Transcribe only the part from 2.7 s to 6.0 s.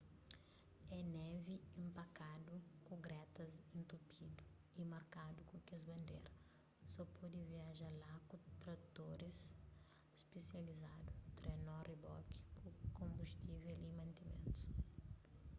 ku gretas intupidu y markadu ku kes